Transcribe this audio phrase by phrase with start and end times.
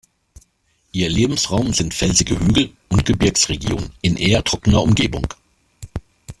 [0.93, 5.27] Ihr Lebensraum sind felsige Hügel- und Gebirgsregionen in eher trockener Umgebung.